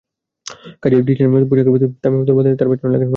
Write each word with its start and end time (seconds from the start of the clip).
কখনো 0.81 0.97
ডিজাইনার 1.07 1.43
পোশাকের 1.49 1.71
প্রতি 1.73 1.87
তামিমের 2.03 2.25
দুর্বলতা 2.27 2.47
নিয়ে 2.47 2.59
তাঁর 2.59 2.69
পেছনে 2.71 2.85
লাগলেন 2.85 3.01
মাশরাফি। 3.01 3.09